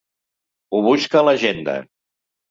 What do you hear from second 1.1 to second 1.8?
a l'agenda.